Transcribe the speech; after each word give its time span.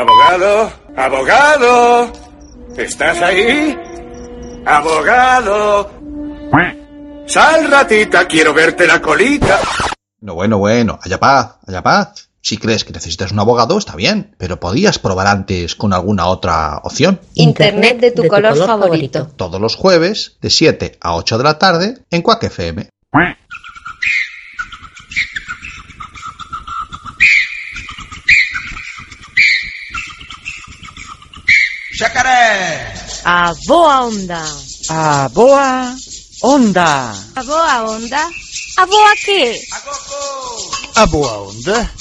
Abogado, 0.00 0.72
abogado. 0.96 2.12
¿Estás 2.74 3.20
ahí? 3.20 3.76
Abogado. 4.64 5.90
Sal, 7.26 7.70
ratita, 7.70 8.26
quiero 8.26 8.54
verte 8.54 8.86
la 8.86 9.02
colita. 9.02 9.60
No, 10.22 10.34
bueno, 10.36 10.56
bueno, 10.56 10.98
haya 11.02 11.20
paz, 11.20 11.56
haya 11.66 11.82
paz. 11.82 12.30
Si 12.40 12.56
crees 12.56 12.84
que 12.84 12.94
necesitas 12.94 13.30
un 13.30 13.40
abogado, 13.40 13.76
está 13.76 13.94
bien, 13.94 14.34
pero 14.38 14.58
podías 14.58 14.98
probar 14.98 15.26
antes 15.26 15.74
con 15.74 15.92
alguna 15.92 16.28
otra 16.28 16.78
opción. 16.82 17.20
Internet 17.34 18.00
de 18.00 18.12
tu, 18.12 18.26
color, 18.26 18.56
favorito. 18.56 19.28
Todos 19.36 19.60
los 19.60 19.76
jueves, 19.76 20.38
de 20.40 20.48
7 20.48 20.96
a 20.98 21.14
8 21.14 21.36
de 21.36 21.44
la 21.44 21.58
tarde, 21.58 21.98
en 22.10 22.22
Quack 22.22 22.44
FM. 22.44 22.88
Xacaré! 32.00 32.94
A 33.26 33.52
boa 33.66 34.06
onda. 34.06 34.42
A 34.88 35.28
boa 35.28 35.94
onda! 36.42 37.12
A 37.36 37.42
boa 37.44 37.90
onda. 37.90 38.22
A 38.78 38.86
boa 38.86 39.16
quê? 39.22 39.60
A 40.94 41.04
boa 41.04 41.42
onda 41.50 41.92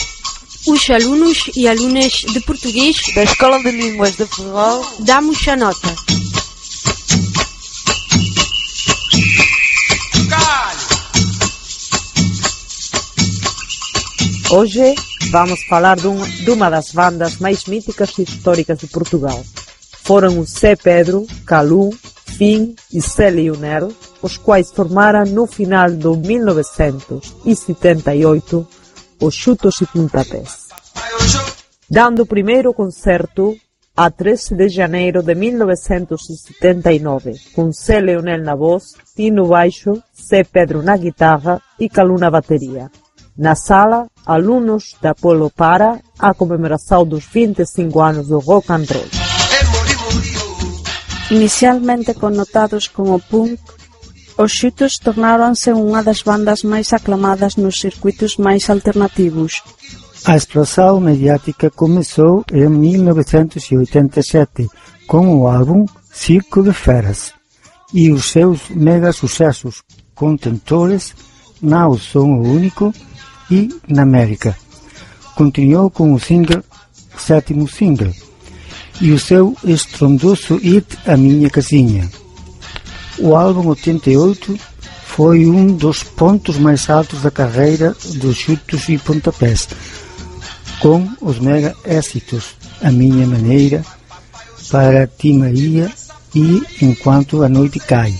Os 0.67 0.89
alunos 0.89 1.51
e 1.53 1.67
alunas 1.67 2.13
de 2.31 2.39
português 2.39 2.95
da 3.13 3.23
Escola 3.23 3.59
de 3.59 3.71
Línguas 3.71 4.15
de 4.15 4.25
Ferrol 4.25 4.87
damos 4.99 5.45
a 5.49 5.57
nota. 5.57 5.93
Hoje 14.49 14.95
vamos 15.29 15.59
falar 15.67 15.97
dun, 15.97 16.17
dunha 16.45 16.69
das 16.69 16.93
bandas 16.93 17.37
máis 17.39 17.65
míticas 17.65 18.17
e 18.17 18.23
históricas 18.23 18.79
de 18.79 18.87
Portugal. 18.87 19.43
Foron 20.09 20.33
os 20.39 20.57
Zé 20.57 20.73
Pedro, 20.75 21.27
Calú, 21.45 21.93
Fim 22.25 22.73
e 22.91 22.99
Zé 22.99 23.29
Lionel, 23.29 23.93
os 24.23 24.37
quais 24.37 24.71
formaram 24.71 25.23
no 25.25 25.45
final 25.45 25.91
do 25.91 26.17
1978 26.17 28.67
os 29.21 29.35
Chutos 29.35 29.79
e 29.81 29.85
Puntapés. 29.85 30.69
Dando 31.87 32.23
o 32.23 32.25
primeiro 32.25 32.73
concerto 32.73 33.55
a 33.95 34.09
13 34.09 34.55
de 34.55 34.67
janeiro 34.67 35.21
de 35.21 35.35
1979, 35.35 37.35
com 37.53 37.71
Zé 37.71 37.99
Leonel 37.99 38.41
na 38.41 38.55
voz, 38.55 38.95
Tino 39.15 39.45
baixo, 39.45 40.01
Zé 40.19 40.43
Pedro 40.43 40.81
na 40.81 40.97
guitarra 40.97 41.61
e 41.79 41.87
Calú 41.87 42.17
na 42.17 42.31
bateria. 42.31 42.89
Na 43.37 43.53
sala, 43.53 44.07
alunos 44.25 44.95
da 44.99 45.13
Polo 45.13 45.51
Para 45.51 45.99
a 46.17 46.33
comemoração 46.33 47.05
dos 47.05 47.25
25 47.25 48.01
anos 48.01 48.29
do 48.29 48.39
rock 48.39 48.71
and 48.71 48.85
roll. 48.89 49.28
Inicialmente 51.31 52.15
connotados 52.15 52.87
como 52.87 53.19
punk, 53.19 53.59
os 54.37 54.51
Xutos 54.51 54.97
tornáronse 54.97 55.71
unha 55.73 56.01
das 56.01 56.23
bandas 56.23 56.63
máis 56.63 56.91
aclamadas 56.93 57.55
nos 57.55 57.77
circuitos 57.77 58.37
máis 58.37 58.67
alternativos. 58.69 59.61
A 60.25 60.35
explosão 60.35 60.99
mediática 60.99 61.69
começou 61.69 62.43
em 62.51 62.67
1987 62.67 64.67
com 65.05 65.37
o 65.37 65.47
álbum 65.47 65.85
Circo 66.11 66.63
de 66.63 66.73
Feras 66.73 67.31
e 67.93 68.11
os 68.11 68.31
seus 68.31 68.69
mega 68.69 69.11
sucessos 69.11 69.83
contentores 70.15 71.13
Now 71.61 71.95
Som 71.97 72.41
Único 72.41 72.91
e 73.51 73.69
Na 73.87 74.01
América. 74.01 74.57
Continuou 75.35 75.91
com 75.91 76.13
o 76.13 76.19
single 76.19 76.63
sétimo 77.17 77.67
single 77.67 78.13
e 79.01 79.11
o 79.11 79.19
seu 79.19 79.55
estrondoso 79.63 80.57
hit 80.57 80.97
A 81.05 81.15
Minha 81.15 81.49
Casinha. 81.49 82.09
O 83.17 83.35
álbum 83.35 83.67
88 83.69 84.57
foi 85.05 85.45
um 85.45 85.75
dos 85.75 86.03
pontos 86.03 86.57
mais 86.57 86.89
altos 86.89 87.21
da 87.21 87.31
carreira 87.31 87.95
dos 88.15 88.37
chutos 88.37 88.87
e 88.89 88.97
pontapés, 88.97 89.67
com 90.79 91.07
os 91.21 91.39
mega 91.39 91.75
êxitos 91.85 92.55
A 92.81 92.91
Minha 92.91 93.27
Maneira, 93.27 93.83
Para 94.71 95.07
Ti 95.07 95.33
Maria 95.33 95.91
e 96.33 96.63
Enquanto 96.81 97.43
a 97.43 97.49
Noite 97.49 97.79
Cai, 97.79 98.15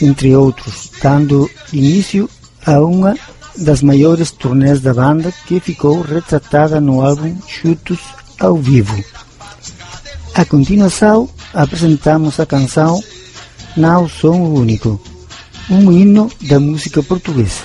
entre 0.00 0.34
outros, 0.36 0.90
dando 1.02 1.50
início 1.72 2.28
a 2.66 2.80
uma 2.80 3.16
das 3.56 3.82
maiores 3.82 4.30
turnês 4.30 4.80
da 4.80 4.94
banda 4.94 5.32
que 5.46 5.60
ficou 5.60 6.02
retratada 6.02 6.80
no 6.80 7.04
álbum 7.04 7.36
Chutos 7.46 8.00
ao 8.38 8.56
Vivo. 8.56 9.02
A 10.34 10.44
continuação, 10.44 11.28
apresentamos 11.52 12.38
a 12.38 12.46
canção 12.46 13.02
Now 13.76 14.08
Som 14.08 14.54
Único, 14.54 15.00
um 15.68 15.92
hino 15.92 16.30
da 16.42 16.58
música 16.58 17.02
portuguesa. 17.02 17.64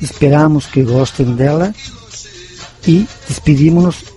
Esperamos 0.00 0.66
que 0.66 0.82
gostem 0.82 1.34
dela 1.34 1.74
e 2.86 3.06
despedimos-nos 3.28 4.11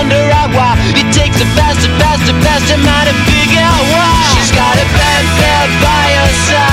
wonder 0.00 0.32
out 0.32 0.50
why. 0.56 0.80
It 0.96 1.12
takes 1.12 1.36
a 1.36 1.46
faster, 1.52 1.92
faster, 2.00 2.32
faster 2.40 2.78
man 2.78 3.04
to 3.04 3.14
figure 3.28 3.60
out 3.60 3.84
why. 3.92 4.16
She's 4.32 4.50
got 4.50 4.76
a 4.76 4.86
panther 4.96 5.60
by 5.84 6.04
her 6.16 6.32
side. 6.48 6.69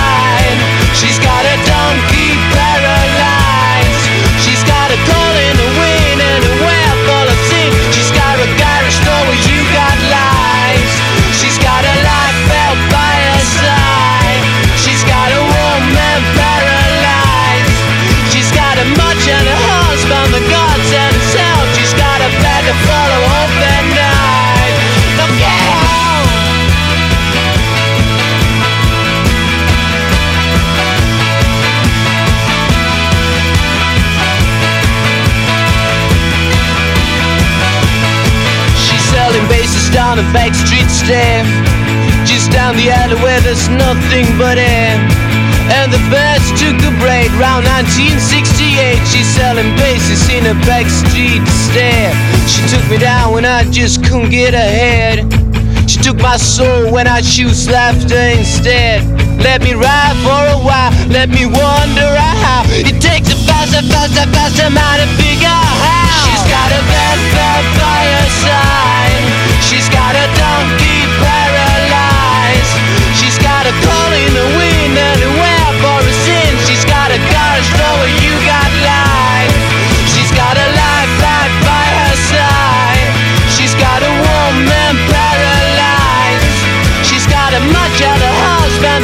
Down 42.67 42.75
the 42.75 42.91
alley 42.91 43.15
where 43.23 43.39
there's 43.41 43.69
nothing 43.69 44.27
but 44.37 44.57
air. 44.57 44.99
And 45.71 45.87
the 45.91 46.01
birds 46.11 46.47
took 46.59 46.75
a 46.83 46.91
break 46.99 47.31
round 47.39 47.63
1968. 47.79 48.99
She's 49.07 49.27
selling 49.35 49.71
bases 49.79 50.27
in 50.27 50.43
a 50.47 50.55
back 50.67 50.87
street 50.87 51.43
stair. 51.47 52.11
She 52.47 52.59
took 52.67 52.83
me 52.91 52.97
down 52.97 53.31
when 53.31 53.45
I 53.45 53.63
just 53.71 54.03
couldn't 54.03 54.31
get 54.31 54.53
ahead. 54.53 55.23
She 55.87 55.99
took 55.99 56.17
my 56.19 56.35
soul 56.35 56.91
when 56.91 57.07
I 57.07 57.21
choose 57.21 57.69
laughter 57.69 58.19
instead. 58.35 59.03
Let 59.39 59.61
me 59.61 59.71
ride 59.73 60.17
for 60.27 60.43
a 60.51 60.59
while, 60.59 60.91
let 61.07 61.29
me 61.29 61.45
wonder 61.45 62.09
how 62.43 62.63
it 62.67 62.99
takes 62.99 63.31
a 63.31 63.37
faster, 63.47 63.83
faster, 63.87 64.27
faster 64.35 64.69
man 64.71 64.99
to 64.99 65.07
figure 65.15 65.47
how. 65.47 66.19
She's 66.25 66.43
got 66.51 66.69
a 66.75 66.81
bad 66.91 67.17
bad 67.31 67.63
by 67.79 68.01
her 68.11 68.29
side. 68.43 69.23
She's 69.63 69.87
got 69.87 70.15
a 70.15 70.25
donkey 70.35 70.96
a 73.67 73.73
call 73.83 74.11
in 74.15 74.31
the 74.31 74.47
wind 74.55 74.95
well 75.43 75.71
for 75.83 75.99
a 75.99 76.13
sin. 76.23 76.51
She's 76.63 76.85
got 76.87 77.11
a 77.11 77.19
garage 77.19 77.71
door 77.75 77.95
where 78.00 78.15
you 78.24 78.33
got 78.47 78.71
life. 78.79 79.55
She's 80.07 80.31
got 80.31 80.55
a 80.55 80.67
life 80.71 81.13
right 81.19 81.53
by 81.67 81.86
her 82.00 82.15
side. 82.31 83.07
She's 83.51 83.75
got 83.75 84.00
a 84.00 84.13
woman 84.24 84.93
paralyzed. 85.12 86.59
She's 87.03 87.27
got 87.27 87.51
a 87.59 87.62
much 87.75 87.97
other 88.00 88.33
husband, 88.47 89.03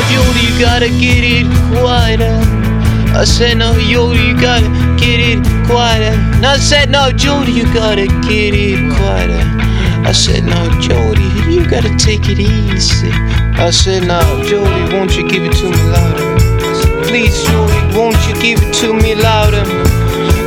no, 0.00 0.24
Jody, 0.24 0.40
you 0.40 0.60
gotta 0.60 0.88
get 0.88 1.24
it 1.24 1.46
quieter. 1.68 2.38
I 3.12 3.24
said 3.24 3.58
no, 3.58 3.74
Jody, 3.74 4.20
you 4.20 4.40
gotta 4.40 4.68
get 4.96 5.20
it 5.20 5.44
quieter. 5.66 6.16
And 6.36 6.46
I 6.46 6.56
said 6.56 6.90
no, 6.90 7.10
Jody, 7.12 7.52
you 7.52 7.64
gotta 7.74 8.06
get 8.28 8.54
it 8.54 8.78
quieter. 8.96 9.42
I 10.06 10.12
said 10.12 10.44
no, 10.44 10.70
Jody, 10.80 11.28
you 11.52 11.68
gotta 11.68 11.94
take 11.96 12.28
it 12.28 12.38
easy. 12.38 13.10
I 13.60 13.70
said 13.70 14.06
no, 14.06 14.20
Jody, 14.44 14.94
won't 14.94 15.16
you 15.16 15.28
give 15.28 15.44
it 15.44 15.52
to 15.60 15.68
me 15.68 15.82
louder? 15.92 16.24
I 16.24 17.02
Please, 17.04 17.36
Jody, 17.44 17.96
won't 17.96 18.16
you 18.28 18.34
give 18.40 18.62
it 18.62 18.72
to 18.80 18.94
me 18.94 19.14
louder? 19.14 19.64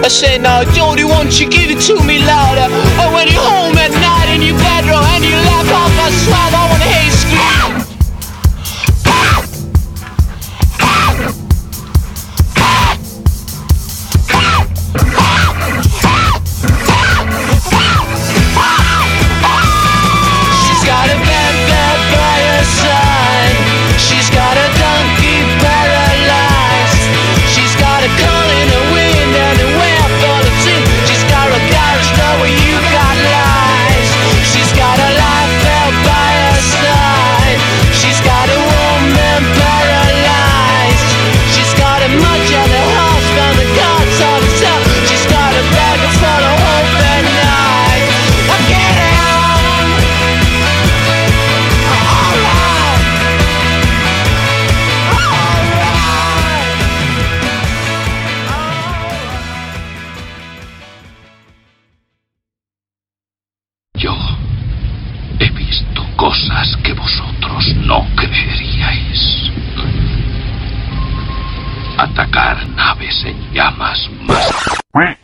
I 0.04 0.10
said, 0.10 0.42
now, 0.42 0.64
Jody, 0.76 1.06
won't 1.06 1.40
you 1.40 1.50
give 1.50 1.72
it 1.72 1.80
to 1.88 1.96
me 2.04 2.20
louder? 2.20 2.68
Or 3.00 3.16
when 3.16 3.28
you're 3.32 3.40
home 3.40 3.78
at 3.80 3.92
night 4.04 4.36
in 4.36 4.42
your 4.42 4.58
bedroom 4.60 5.00
and 5.00 5.24
you 5.24 5.32
laugh 5.32 5.70
off 5.72 5.92
my 5.96 6.12
swag, 6.12 6.52
I 6.52 6.64
wanna 6.72 6.84
hear 6.84 7.04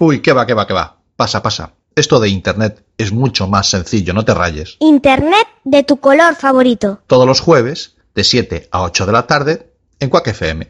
Uy, 0.09 0.23
que 0.23 0.33
va, 0.33 0.47
que 0.47 0.55
va, 0.55 0.65
que 0.65 0.73
va. 0.73 0.97
Pasa, 1.15 1.43
pasa. 1.43 1.73
Esto 1.95 2.19
de 2.19 2.29
Internet 2.29 2.83
es 2.97 3.11
mucho 3.11 3.47
más 3.47 3.69
sencillo, 3.69 4.11
no 4.11 4.25
te 4.25 4.33
rayes. 4.33 4.75
Internet 4.79 5.47
de 5.63 5.83
tu 5.83 5.97
color 5.97 6.33
favorito. 6.33 6.99
Todos 7.05 7.27
los 7.27 7.41
jueves, 7.41 7.95
de 8.15 8.23
7 8.23 8.69
a 8.71 8.81
8 8.81 9.05
de 9.05 9.11
la 9.11 9.27
tarde, 9.27 9.71
en 9.99 10.09
Quack 10.09 10.29
FM. 10.29 10.67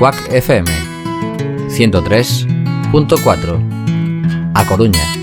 Cuac 0.00 0.16
FM 0.32 0.64
103.4 1.68 3.60
A 4.54 4.64
Coruña. 4.64 5.19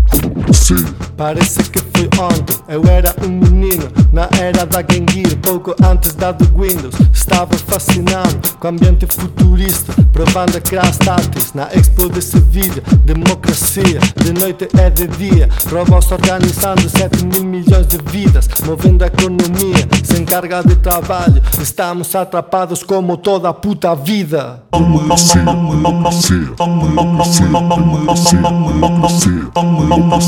Parece 1.17 1.63
que 1.63 1.79
foi 1.79 2.09
ontem, 2.19 2.55
eu 2.69 2.83
era 2.85 3.15
um 3.25 3.27
menino 3.27 3.89
Na 4.13 4.29
era 4.39 4.65
da 4.65 4.81
Gear, 4.81 5.35
pouco 5.41 5.75
antes 5.83 6.13
da 6.13 6.31
do 6.31 6.45
Windows. 6.45 6.95
Estava 7.11 7.57
fascinado 7.57 8.37
com 8.59 8.67
o 8.67 8.69
ambiente 8.71 9.07
futurista 9.07 9.93
Provando 10.13 10.57
a 10.57 10.61
crash 10.61 10.97
táteis 10.97 11.53
na 11.53 11.67
expo 11.73 12.09
de 12.09 12.21
Sevilha. 12.21 12.83
Democracia, 13.03 13.99
de 14.23 14.33
noite 14.33 14.67
é 14.77 14.89
de 14.89 15.07
dia. 15.07 15.49
Robôs 15.71 16.11
organizando 16.11 16.89
7 16.89 17.25
mil 17.25 17.43
milhões 17.43 17.87
de 17.87 17.97
vidas 18.05 18.47
Movendo 18.65 19.03
a 19.03 19.07
economia, 19.07 19.87
sem 20.03 20.23
carga 20.25 20.63
de 20.63 20.75
trabalho. 20.75 21.41
Estamos 21.61 22.13
atrapados 22.15 22.83
como 22.83 23.17
toda 23.17 23.49
a 23.49 23.53
puta 23.53 23.95
vida 23.95 24.63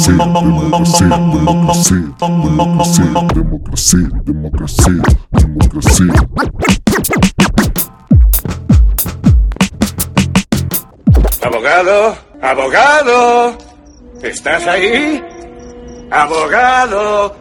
democracia, 0.10 1.06
democracia, 3.34 4.10
democracia, 4.26 4.94
democracia. 5.32 6.06
Abogado, 11.42 12.18
abogado, 12.42 13.58
¿estás 14.22 14.68
ahí? 14.68 15.24
Abogado. 16.12 17.36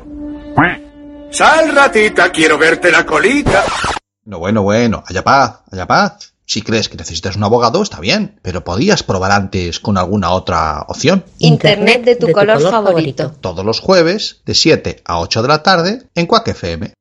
Sal 1.31 1.74
ratita, 1.74 2.31
quiero 2.31 2.59
verte 2.59 2.90
la 2.90 3.04
colita. 3.04 3.64
No, 4.24 4.38
bueno, 4.38 4.62
bueno, 4.62 5.02
allá 5.07 5.22
paz, 5.22 5.61
allá 5.70 5.87
paz. 5.87 6.35
Si 6.48 6.62
crees 6.62 6.88
que 6.88 6.96
necesitas 6.96 7.37
un 7.37 7.44
abogado, 7.44 7.82
está 7.82 8.00
bien, 8.00 8.40
pero 8.40 8.64
podías 8.64 9.02
probar 9.02 9.32
antes 9.32 9.80
con 9.80 9.98
alguna 9.98 10.30
otra 10.30 10.87
opción. 10.88 11.22
Internet 11.40 12.04
de 12.04 12.16
tu, 12.16 12.32
color, 12.32 12.58
favorito. 12.62 13.34
Todos 13.38 13.66
los 13.66 13.80
jueves, 13.80 14.40
de 14.46 14.54
7 14.54 15.02
a 15.04 15.20
8 15.20 15.42
de 15.42 15.48
la 15.48 15.62
tarde, 15.62 16.02
en 16.14 16.24
Quack 16.24 16.48
FM. 16.48 16.94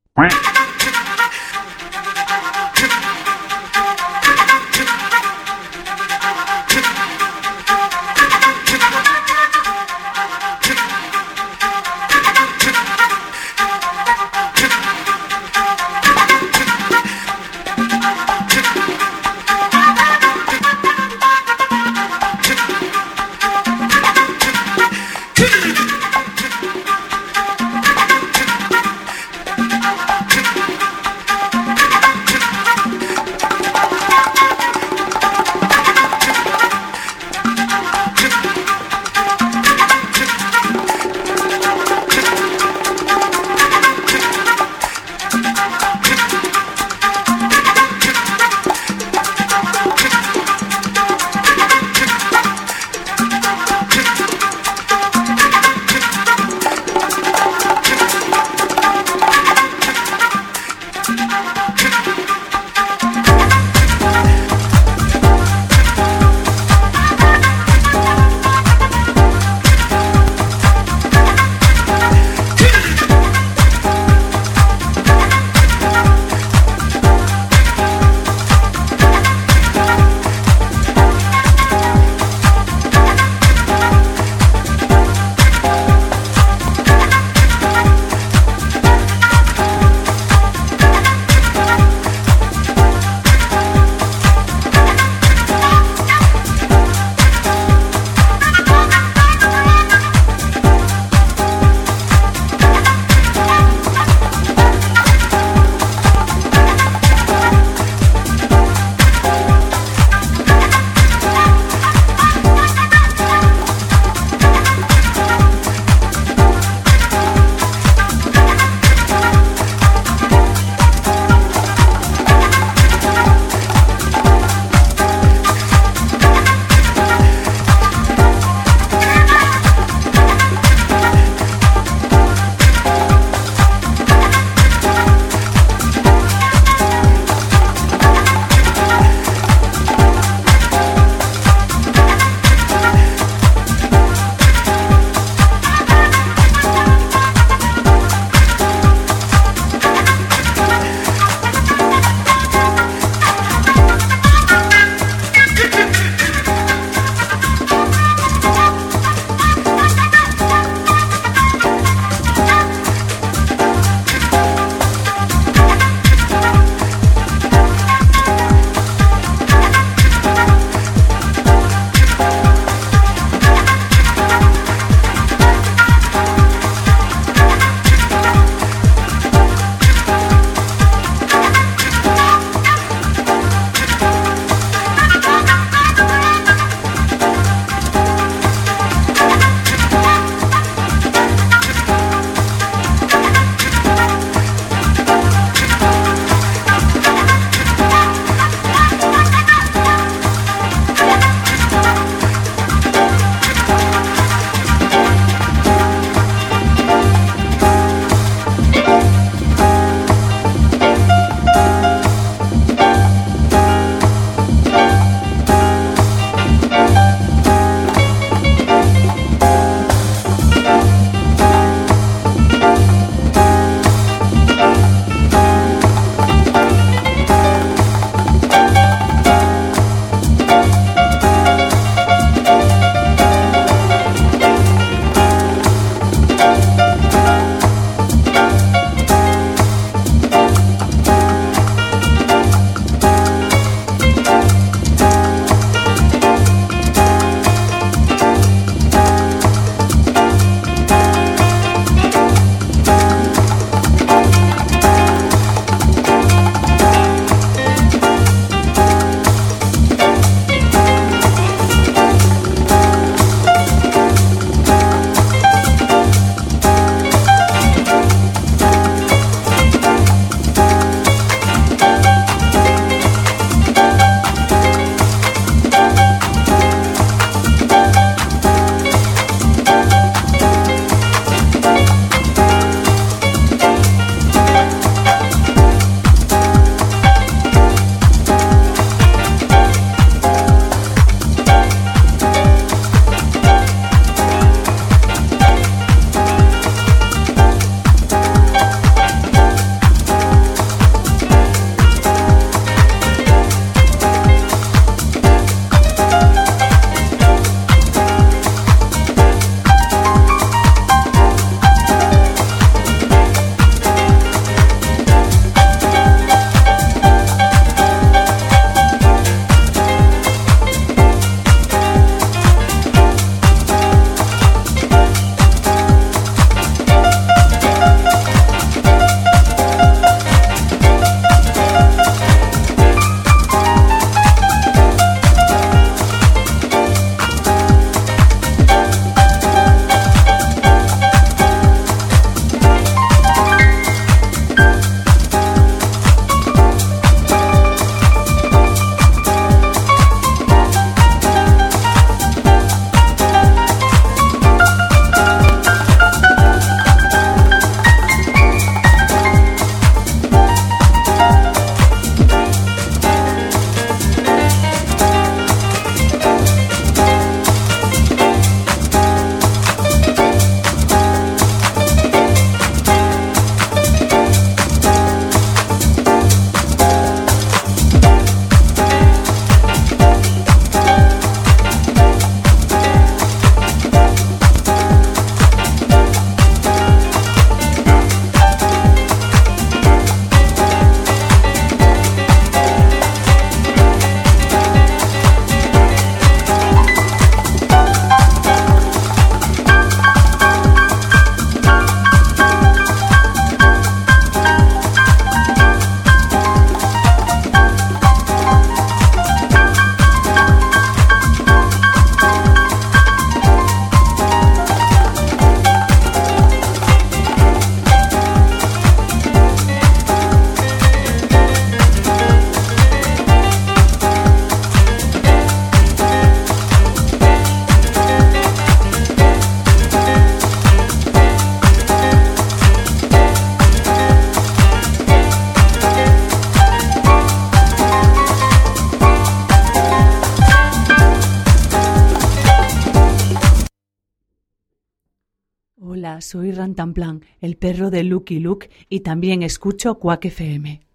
Rantanplan, 446.78 447.26
el 447.42 447.58
perro 447.58 447.90
de 447.90 448.04
Lucky 448.04 448.40
Luke 448.40 448.70
y 448.88 449.00
también 449.00 449.42
escucho 449.42 449.96
Quack 449.96 450.26
FM. 450.26 450.87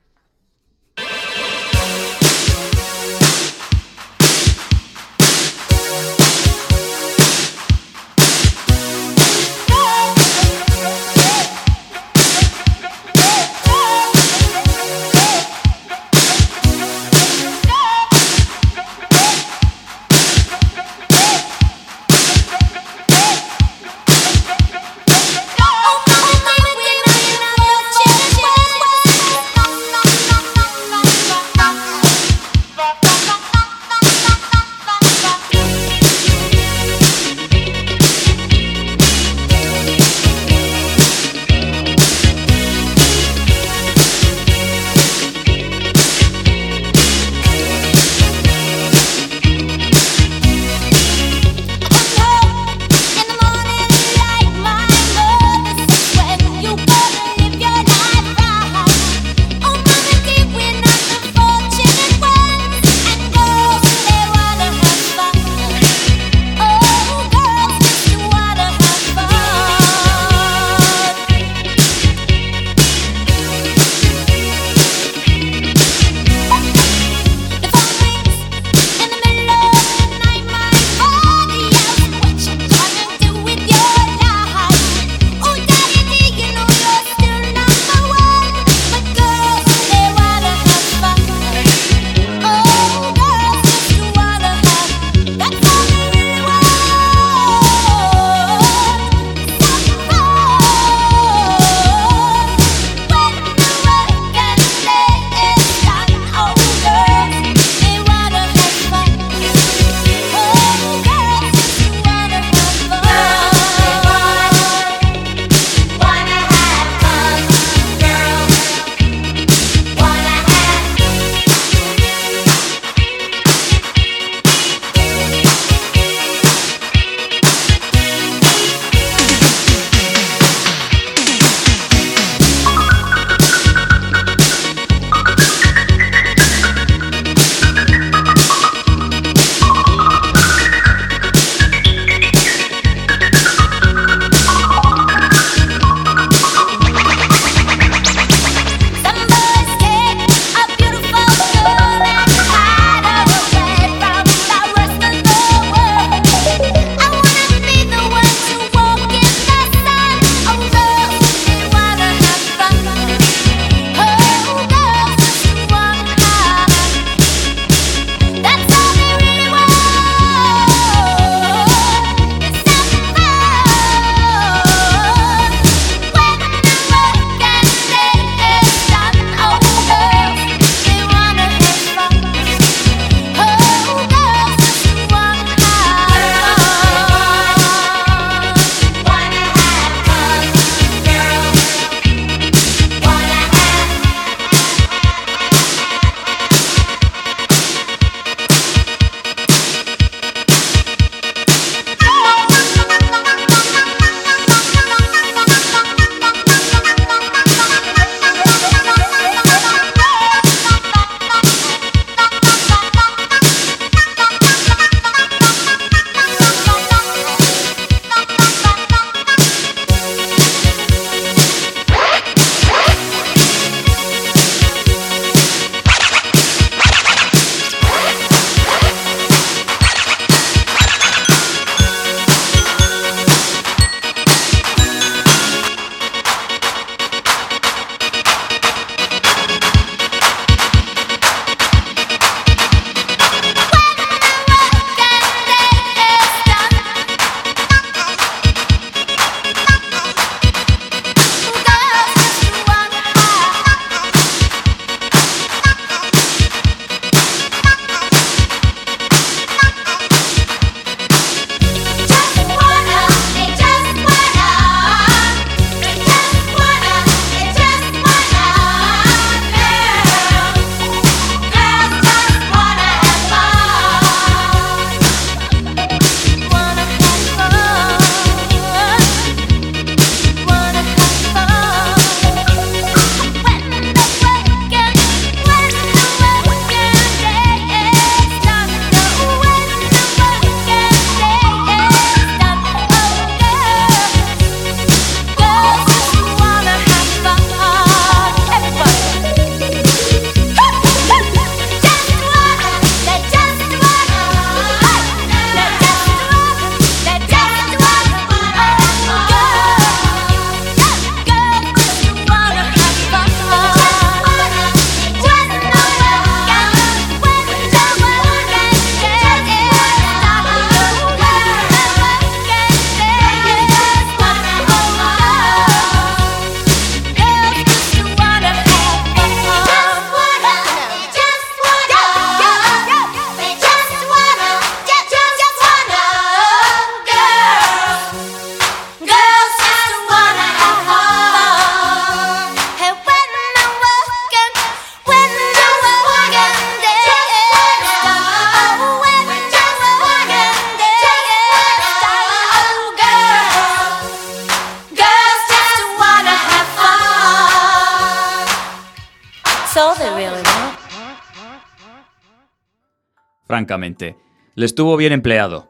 Francamente, 363.63 364.17
le 364.57 364.67
estuvo 364.67 364.97
bien 364.97 365.13
empleado, 365.13 365.69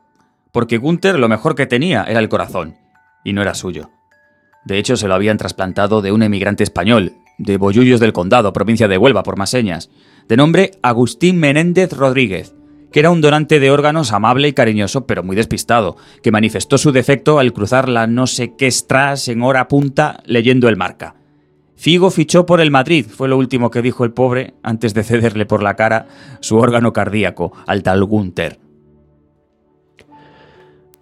porque 0.50 0.78
Gunther 0.78 1.18
lo 1.18 1.28
mejor 1.28 1.54
que 1.54 1.66
tenía 1.66 2.04
era 2.04 2.20
el 2.20 2.30
corazón, 2.30 2.74
y 3.22 3.34
no 3.34 3.42
era 3.42 3.52
suyo. 3.52 3.90
De 4.64 4.78
hecho, 4.78 4.96
se 4.96 5.08
lo 5.08 5.14
habían 5.14 5.36
trasplantado 5.36 6.00
de 6.00 6.10
un 6.10 6.22
emigrante 6.22 6.64
español, 6.64 7.12
de 7.36 7.58
Bollullos 7.58 8.00
del 8.00 8.14
Condado, 8.14 8.54
provincia 8.54 8.88
de 8.88 8.96
Huelva, 8.96 9.22
por 9.22 9.36
más 9.36 9.50
señas, 9.50 9.90
de 10.26 10.38
nombre 10.38 10.70
Agustín 10.80 11.38
Menéndez 11.38 11.92
Rodríguez, 11.92 12.54
que 12.92 13.00
era 13.00 13.10
un 13.10 13.20
donante 13.20 13.60
de 13.60 13.70
órganos 13.70 14.14
amable 14.14 14.48
y 14.48 14.54
cariñoso, 14.54 15.06
pero 15.06 15.22
muy 15.22 15.36
despistado, 15.36 15.98
que 16.22 16.32
manifestó 16.32 16.78
su 16.78 16.92
defecto 16.92 17.38
al 17.38 17.52
cruzar 17.52 17.90
la 17.90 18.06
no 18.06 18.26
sé 18.26 18.54
qué 18.56 18.70
stras 18.70 19.28
en 19.28 19.42
hora 19.42 19.68
punta 19.68 20.22
leyendo 20.24 20.70
el 20.70 20.78
marca. 20.78 21.16
Figo 21.82 22.12
fichó 22.12 22.46
por 22.46 22.60
el 22.60 22.70
Madrid, 22.70 23.06
fue 23.10 23.26
lo 23.26 23.36
último 23.36 23.72
que 23.72 23.82
dijo 23.82 24.04
el 24.04 24.12
pobre 24.12 24.54
antes 24.62 24.94
de 24.94 25.02
cederle 25.02 25.46
por 25.46 25.64
la 25.64 25.74
cara 25.74 26.06
su 26.38 26.58
órgano 26.58 26.92
cardíaco 26.92 27.52
al 27.66 27.82
tal 27.82 28.04
Gunther. 28.04 28.61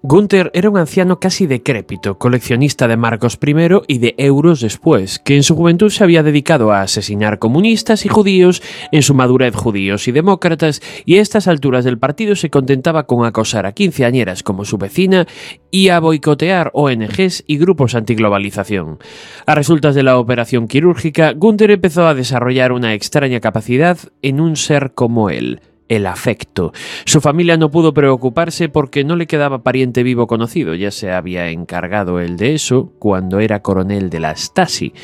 Gunther 0.03 0.51
era 0.55 0.71
un 0.71 0.79
anciano 0.79 1.21
casi 1.21 1.47
decrépito, 1.47 2.17
coleccionista 2.17 2.89
de 2.89 2.97
marcos 2.97 3.37
primero 3.37 3.83
y 3.87 3.99
de 3.99 4.15
euros 4.17 4.61
después, 4.61 5.19
que 5.19 5.37
en 5.37 5.43
su 5.43 5.55
juventud 5.55 5.91
se 5.91 6.03
había 6.03 6.23
dedicado 6.23 6.73
a 6.73 6.81
asesinar 6.81 7.39
comunistas 7.39 8.07
y 8.07 8.09
judíos, 8.09 8.63
en 8.93 9.03
su 9.03 9.13
madurez 9.13 9.55
judíos 9.55 10.09
y 10.09 10.13
demócratas, 10.13 10.81
y 11.05 11.19
a 11.19 11.21
estas 11.21 11.49
alturas 11.49 11.85
del 11.85 11.99
partido 11.99 12.35
se 12.35 12.49
contentaba 12.49 13.03
con 13.03 13.27
acosar 13.27 13.67
a 13.67 13.73
quinceañeras 13.73 14.43
como 14.43 14.65
su 14.65 14.79
vecina 14.79 15.27
y 15.71 15.91
a 15.91 16.01
boicotear 16.01 16.71
ONGs 16.73 17.45
y 17.47 17.59
grupos 17.59 17.95
antiglobalización. 17.95 19.01
A 19.45 19.55
resultas 19.55 19.95
de 19.95 20.03
la 20.03 20.17
operación 20.17 20.67
quirúrgica, 20.67 21.35
Gunther 21.35 21.73
empezó 21.73 22.07
a 22.07 22.15
desarrollar 22.15 22.73
una 22.73 22.95
extraña 22.95 23.41
capacidad 23.41 23.99
en 24.23 24.41
un 24.41 24.57
ser 24.57 24.93
como 24.95 25.29
él, 25.29 25.61
el 25.91 26.07
afecto. 26.07 26.73
Su 27.05 27.21
familia 27.21 27.59
no 27.59 27.71
pudo 27.71 27.93
preocuparse 27.93 28.69
porque 28.69 29.05
no 29.05 29.17
le 29.17 29.27
quedaba 29.27 29.63
pariente 29.63 30.03
vivo 30.03 30.27
conocido, 30.27 30.75
ya 30.75 30.91
se 30.93 31.13
había 31.13 31.51
encargado 31.51 32.21
él 32.21 32.37
de 32.37 32.55
eso 32.55 32.93
cuando 32.99 33.41
era 33.41 33.61
coronel 33.61 34.09
de 34.09 34.21
la 34.21 34.35
Stasi, 34.35 34.95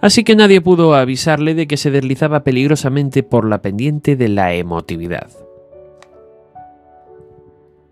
así 0.00 0.24
que 0.24 0.36
nadie 0.36 0.60
pudo 0.60 0.94
avisarle 0.94 1.54
de 1.54 1.66
que 1.66 1.76
se 1.76 1.90
deslizaba 1.90 2.44
peligrosamente 2.44 3.24
por 3.24 3.46
la 3.46 3.60
pendiente 3.60 4.14
de 4.14 4.28
la 4.28 4.54
emotividad. 4.54 5.28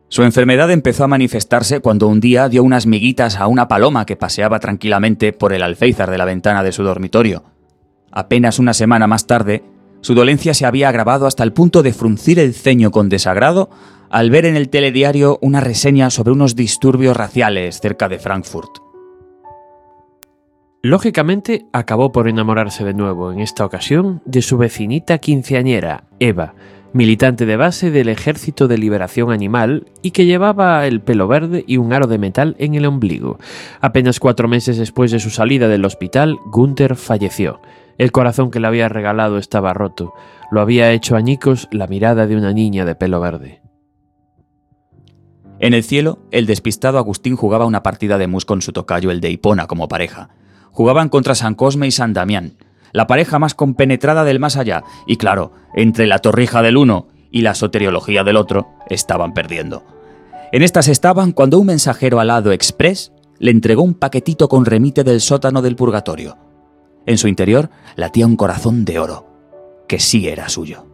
Su 0.08 0.22
enfermedad 0.22 0.70
empezó 0.70 1.02
a 1.02 1.08
manifestarse 1.08 1.80
cuando 1.80 2.06
un 2.06 2.20
día 2.20 2.48
dio 2.48 2.62
unas 2.62 2.86
miguitas 2.86 3.36
a 3.36 3.48
una 3.48 3.66
paloma 3.66 4.06
que 4.06 4.14
paseaba 4.14 4.60
tranquilamente 4.60 5.32
por 5.32 5.52
el 5.52 5.64
alféizar 5.64 6.08
de 6.08 6.18
la 6.18 6.24
ventana 6.24 6.62
de 6.62 6.70
su 6.70 6.84
dormitorio. 6.84 7.42
Apenas 8.12 8.60
una 8.60 8.74
semana 8.74 9.08
más 9.08 9.26
tarde, 9.26 9.64
su 10.04 10.14
dolencia 10.14 10.52
se 10.52 10.66
había 10.66 10.90
agravado 10.90 11.26
hasta 11.26 11.44
el 11.44 11.54
punto 11.54 11.82
de 11.82 11.94
fruncir 11.94 12.38
el 12.38 12.52
ceño 12.52 12.90
con 12.90 13.08
desagrado 13.08 13.70
al 14.10 14.28
ver 14.28 14.44
en 14.44 14.54
el 14.54 14.68
telediario 14.68 15.38
una 15.40 15.60
reseña 15.62 16.10
sobre 16.10 16.32
unos 16.32 16.54
disturbios 16.54 17.16
raciales 17.16 17.80
cerca 17.80 18.06
de 18.10 18.18
Frankfurt. 18.18 18.80
Lógicamente, 20.82 21.64
acabó 21.72 22.12
por 22.12 22.28
enamorarse 22.28 22.84
de 22.84 22.92
nuevo, 22.92 23.32
en 23.32 23.40
esta 23.40 23.64
ocasión, 23.64 24.20
de 24.26 24.42
su 24.42 24.58
vecinita 24.58 25.16
quinceañera, 25.16 26.04
Eva, 26.20 26.54
militante 26.92 27.46
de 27.46 27.56
base 27.56 27.90
del 27.90 28.10
Ejército 28.10 28.68
de 28.68 28.76
Liberación 28.76 29.32
Animal 29.32 29.86
y 30.02 30.10
que 30.10 30.26
llevaba 30.26 30.86
el 30.86 31.00
pelo 31.00 31.28
verde 31.28 31.64
y 31.66 31.78
un 31.78 31.94
aro 31.94 32.08
de 32.08 32.18
metal 32.18 32.56
en 32.58 32.74
el 32.74 32.84
ombligo. 32.84 33.38
Apenas 33.80 34.20
cuatro 34.20 34.48
meses 34.48 34.76
después 34.76 35.12
de 35.12 35.18
su 35.18 35.30
salida 35.30 35.66
del 35.66 35.86
hospital, 35.86 36.36
Gunther 36.52 36.94
falleció. 36.94 37.62
El 37.98 38.12
corazón 38.12 38.50
que 38.50 38.60
le 38.60 38.66
había 38.66 38.88
regalado 38.88 39.38
estaba 39.38 39.72
roto. 39.72 40.14
Lo 40.50 40.60
había 40.60 40.92
hecho 40.92 41.16
añicos 41.16 41.68
la 41.70 41.86
mirada 41.86 42.26
de 42.26 42.36
una 42.36 42.52
niña 42.52 42.84
de 42.84 42.94
pelo 42.94 43.20
verde. 43.20 43.62
En 45.60 45.72
el 45.72 45.84
cielo, 45.84 46.18
el 46.30 46.46
despistado 46.46 46.98
Agustín 46.98 47.36
jugaba 47.36 47.64
una 47.64 47.82
partida 47.82 48.18
de 48.18 48.26
mus 48.26 48.44
con 48.44 48.60
su 48.60 48.72
tocayo, 48.72 49.10
el 49.10 49.20
de 49.20 49.30
Hipona, 49.30 49.66
como 49.66 49.88
pareja. 49.88 50.30
Jugaban 50.72 51.08
contra 51.08 51.34
San 51.34 51.54
Cosme 51.54 51.86
y 51.86 51.92
San 51.92 52.12
Damián, 52.12 52.56
la 52.92 53.06
pareja 53.06 53.38
más 53.38 53.54
compenetrada 53.54 54.24
del 54.24 54.40
más 54.40 54.56
allá, 54.56 54.82
y 55.06 55.16
claro, 55.16 55.52
entre 55.74 56.06
la 56.06 56.18
torrija 56.18 56.62
del 56.62 56.76
uno 56.76 57.08
y 57.30 57.42
la 57.42 57.54
soteriología 57.54 58.24
del 58.24 58.36
otro, 58.36 58.68
estaban 58.88 59.32
perdiendo. 59.32 59.84
En 60.52 60.62
estas 60.62 60.88
estaban 60.88 61.32
cuando 61.32 61.58
un 61.58 61.66
mensajero 61.66 62.20
alado 62.20 62.52
express 62.52 63.12
le 63.38 63.50
entregó 63.50 63.82
un 63.82 63.94
paquetito 63.94 64.48
con 64.48 64.64
remite 64.64 65.02
del 65.02 65.20
sótano 65.20 65.62
del 65.62 65.76
purgatorio. 65.76 66.36
En 67.06 67.18
su 67.18 67.28
interior 67.28 67.70
latía 67.96 68.26
un 68.26 68.36
corazón 68.36 68.84
de 68.84 68.98
oro, 68.98 69.26
que 69.88 70.00
sí 70.00 70.28
era 70.28 70.48
suyo. 70.48 70.93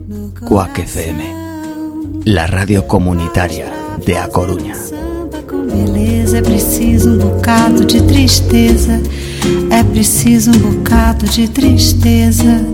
Quack 0.48 0.80
FM, 0.80 2.24
la 2.26 2.48
radio 2.48 2.88
comunitaria 2.88 3.66
de 4.06 4.18
A 4.18 4.30
Coruña. 4.30 4.74
beleza. 5.74 6.38
É 6.38 6.42
preciso 6.42 7.10
um 7.10 7.18
bocado 7.18 7.84
de 7.86 8.02
tristeza. 8.04 9.02
É 9.70 9.84
preciso 9.84 10.52
um 10.52 10.60
bocado 10.60 11.26
de 11.26 11.50
tristeza. 11.50 12.66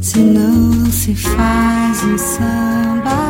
Senão 0.00 0.52
não 0.52 0.92
se 0.92 1.12
faz 1.14 2.04
um 2.04 2.16
samba. 2.16 3.25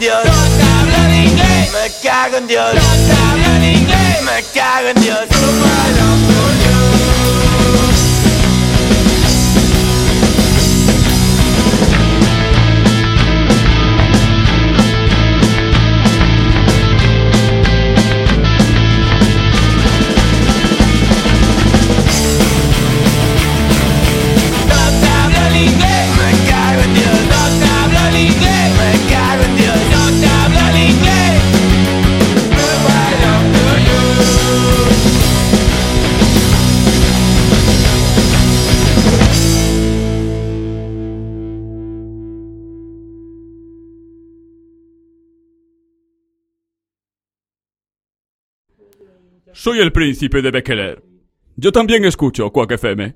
Dios. 0.00 0.24
No 0.24 0.32
te 0.32 0.62
hablo 0.62 0.96
en 1.04 1.28
inglés. 1.28 1.72
Me 1.72 2.08
cago 2.08 2.36
en 2.38 2.46
Dios. 2.46 2.74
No 2.74 2.80
te 2.80 3.12
hablo 3.22 3.56
en 3.56 3.64
inglés. 3.64 4.22
Me 4.22 4.42
cago 4.58 4.88
en 4.88 5.02
Dios. 5.02 5.18
Chúpalo, 5.28 6.69
Soy 49.62 49.78
el 49.80 49.92
príncipe 49.92 50.40
de 50.40 50.50
Bekeler. 50.50 51.02
Yo 51.54 51.70
también 51.70 52.06
escucho 52.06 52.50
Quack 52.50 52.70
FM. 52.70 53.14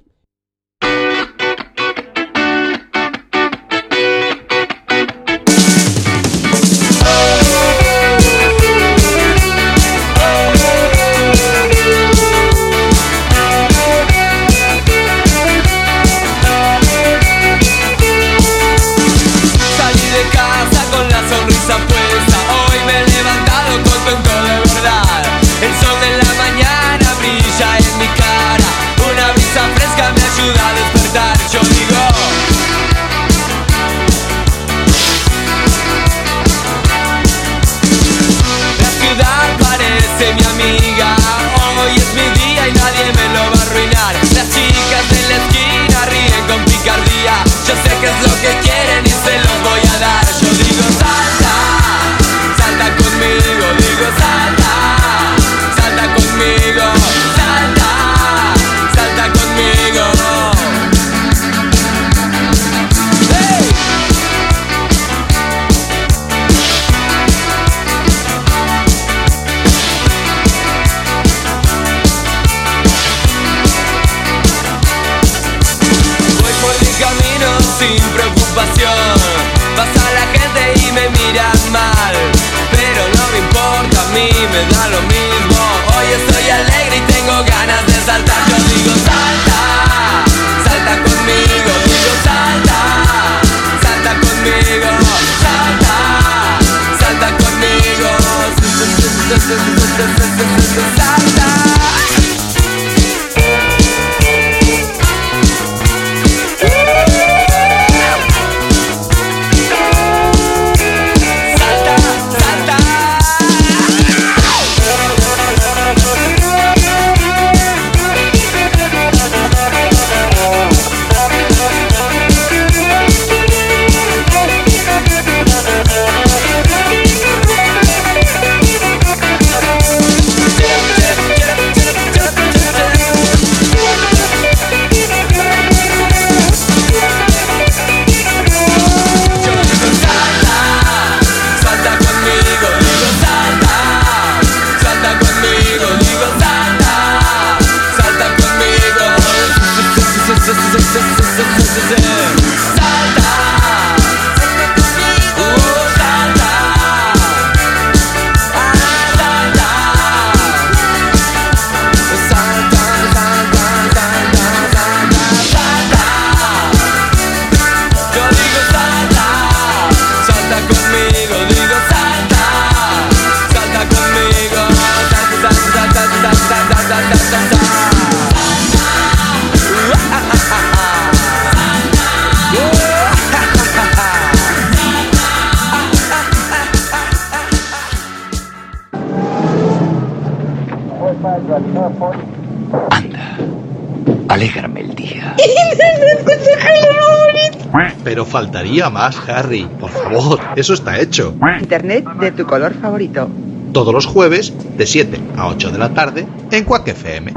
Pero 198.15 198.25
faltaría 198.25 198.91
más, 198.91 199.29
Harry. 199.29 199.67
Por 199.81 199.91
favor, 199.91 200.39
eso 200.55 200.73
está 200.73 201.01
hecho. 201.01 201.35
Internet 201.61 202.07
de 202.21 202.31
tu 202.31 202.47
color 202.47 202.73
favorito. 202.73 203.29
Todos 203.73 203.93
los 203.93 204.07
jueves, 204.07 204.55
de 204.79 204.87
7 204.87 205.21
a 205.37 205.49
8 205.49 205.73
de 205.73 205.79
la 205.79 205.93
tarde, 205.93 206.25
en 206.53 206.63
Quack 206.63 206.87
FM. 206.87 207.33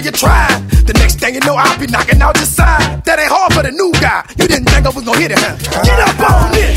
Till 0.00 0.06
you 0.06 0.16
try. 0.16 0.48
The 0.86 0.94
next 0.94 1.20
thing 1.20 1.34
you 1.34 1.40
know, 1.40 1.54
I'll 1.56 1.78
be 1.78 1.86
knocking 1.86 2.20
out 2.22 2.36
your 2.36 2.46
side. 2.46 3.04
That 3.04 3.18
ain't 3.18 3.30
hard 3.30 3.52
for 3.52 3.62
the 3.62 3.72
new 3.72 3.92
guy. 4.00 4.24
You 4.38 4.48
didn't 4.48 4.68
think 4.68 4.86
I 4.86 4.90
was 4.90 5.04
gonna 5.04 5.18
hit 5.18 5.32
it, 5.32 5.38
huh? 5.38 5.56
Get 5.84 5.98
up 6.00 6.20
on 6.20 6.52
this. 6.52 6.69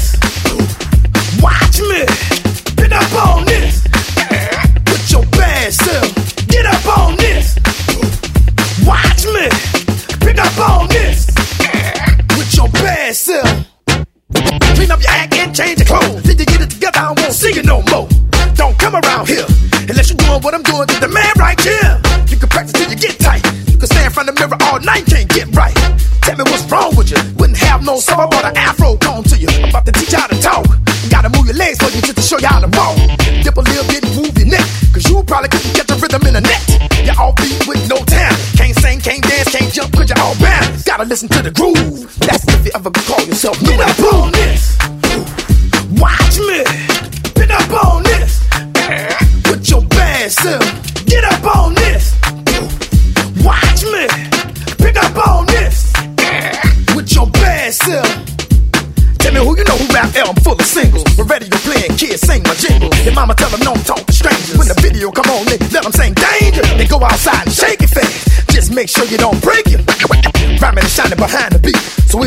Gotta 40.93 41.05
listen 41.09 41.27
to 41.29 41.41
the 41.41 41.49
groove. 41.49 42.19
That's 42.19 42.45
if 42.49 42.65
you 42.67 42.71
ever 42.75 42.91
call 42.91 43.25
yourself 43.25 43.59
Get 43.61 43.79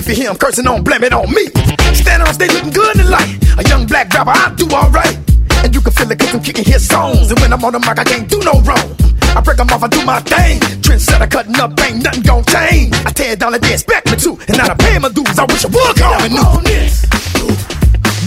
if 0.06 0.16
you 0.16 0.22
hear 0.22 0.30
them 0.30 0.38
cursing, 0.38 0.64
don't 0.64 0.84
blame 0.84 1.02
it 1.02 1.12
on 1.12 1.28
me. 1.34 1.46
Stand 1.94 2.22
on 2.22 2.32
stage 2.32 2.52
looking 2.52 2.70
good 2.70 2.96
in 2.96 3.10
light. 3.10 3.42
A 3.58 3.68
young 3.68 3.86
black 3.86 4.12
rapper, 4.14 4.30
I 4.30 4.54
do 4.54 4.68
alright. 4.70 5.18
And 5.64 5.74
you 5.74 5.80
can 5.80 5.92
feel 5.92 6.10
it 6.10 6.18
cause 6.18 6.32
I'm 6.32 6.42
kicking 6.42 6.64
his 6.64 6.86
songs. 6.86 7.30
And 7.30 7.40
when 7.40 7.52
I'm 7.52 7.64
on 7.64 7.72
the 7.72 7.80
mic, 7.80 7.98
I 7.98 8.04
can't 8.04 8.28
do 8.28 8.38
no 8.40 8.60
wrong. 8.62 8.86
I 9.34 9.40
break 9.40 9.56
them 9.56 9.68
off, 9.70 9.82
I 9.82 9.88
do 9.88 10.04
my 10.04 10.20
thing. 10.20 10.60
Trendsetter 10.80 11.28
cutting 11.28 11.56
up, 11.56 11.72
ain't 11.80 12.04
nothing 12.04 12.22
gon' 12.22 12.44
change. 12.44 12.94
I 13.04 13.10
tear 13.10 13.34
down 13.34 13.52
like 13.52 13.62
they 13.62 13.72
expect 13.72 14.06
me 14.10 14.16
to. 14.16 14.38
And 14.46 14.58
now 14.58 14.70
I 14.70 14.74
pay 14.74 14.98
my 14.98 15.08
dues, 15.08 15.38
I 15.38 15.44
wish 15.44 15.64
I 15.64 15.68
would 15.74 15.96
call 15.96 16.22
me 16.22 16.28
new. 16.28 16.62
this. 16.62 17.06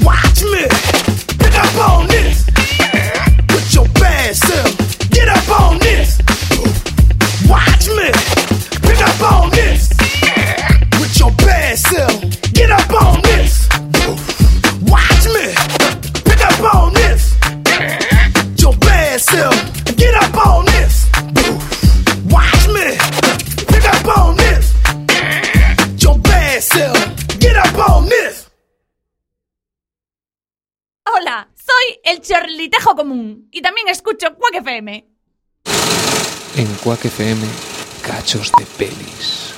Watch 0.03 0.43
me. 0.43 0.88
El 32.09 32.21
chorlitejo 32.21 32.95
común 32.95 33.47
y 33.51 33.61
también 33.61 33.87
escucho 33.87 34.35
Quack 34.35 34.55
FM. 34.55 35.07
En 36.55 36.67
Quack 36.83 37.05
FM, 37.05 37.41
cachos 38.01 38.51
de 38.57 38.65
pelis. 38.77 39.48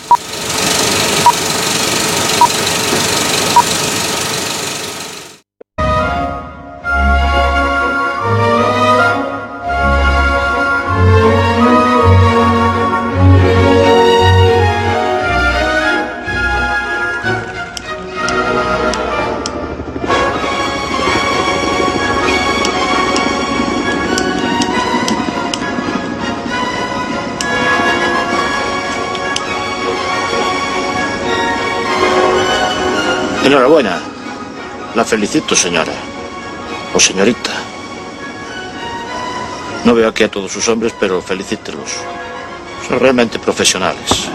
Enhorabuena. 33.51 33.99
La 34.95 35.03
felicito, 35.03 35.57
señora. 35.57 35.91
O 36.95 36.99
señorita. 37.01 37.51
No 39.83 39.93
veo 39.93 40.07
aquí 40.07 40.23
a 40.23 40.31
todos 40.31 40.53
sus 40.53 40.69
hombres, 40.69 40.93
pero 40.97 41.21
felicítelos. 41.21 41.89
Son 42.87 42.97
realmente 42.97 43.39
profesionales. 43.39 44.29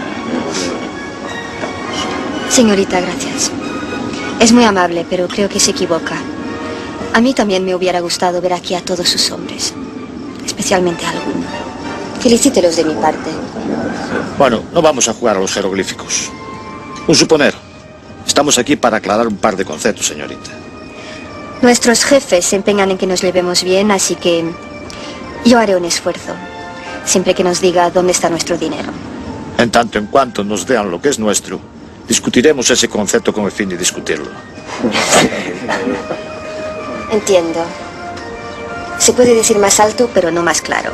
Señorita, 2.51 3.01
gracias. 3.01 3.51
Es 4.39 4.51
muy 4.51 4.65
amable, 4.65 5.03
pero 5.09 5.27
creo 5.27 5.49
que 5.49 5.59
se 5.59 5.71
equivoca. 5.71 6.17
A 7.15 7.19
mí 7.19 7.33
también 7.33 7.65
me 7.65 7.73
hubiera 7.73 8.01
gustado 8.01 8.39
ver 8.39 8.53
aquí 8.53 8.75
a 8.75 8.85
todos 8.85 9.09
sus 9.09 9.31
hombres, 9.31 9.73
especialmente 10.45 11.03
a 11.07 11.09
alguno. 11.09 11.47
Felicítelos 12.21 12.75
de 12.75 12.83
mi 12.83 12.93
parte. 12.93 13.31
Bueno, 14.37 14.61
no 14.71 14.83
vamos 14.83 15.07
a 15.07 15.13
jugar 15.13 15.37
a 15.37 15.39
los 15.39 15.51
jeroglíficos. 15.51 16.29
Un 17.07 17.15
suponer. 17.15 17.66
Estamos 18.37 18.59
aquí 18.59 18.75
para 18.75 18.97
aclarar 18.97 19.25
un 19.25 19.37
par 19.37 19.57
de 19.57 19.65
conceptos, 19.65 20.05
señorita. 20.05 20.51
Nuestros 21.63 22.05
jefes 22.05 22.45
se 22.45 22.55
empeñan 22.55 22.91
en 22.91 22.97
que 22.99 23.07
nos 23.07 23.19
llevemos 23.19 23.63
bien, 23.63 23.89
así 23.89 24.13
que 24.13 24.45
yo 25.43 25.57
haré 25.57 25.75
un 25.75 25.85
esfuerzo, 25.85 26.35
siempre 27.03 27.33
que 27.33 27.43
nos 27.43 27.61
diga 27.61 27.89
dónde 27.89 28.11
está 28.11 28.29
nuestro 28.29 28.55
dinero. 28.55 28.91
En 29.57 29.71
tanto 29.71 29.97
en 29.97 30.05
cuanto 30.05 30.43
nos 30.43 30.67
vean 30.67 30.91
lo 30.91 31.01
que 31.01 31.09
es 31.09 31.17
nuestro, 31.17 31.59
discutiremos 32.07 32.69
ese 32.69 32.87
concepto 32.87 33.33
con 33.33 33.43
el 33.45 33.51
fin 33.51 33.69
de 33.69 33.75
discutirlo. 33.75 34.29
Entiendo. 37.11 37.65
Se 38.99 39.13
puede 39.13 39.33
decir 39.33 39.57
más 39.57 39.79
alto, 39.79 40.11
pero 40.13 40.29
no 40.29 40.43
más 40.43 40.61
claro. 40.61 40.91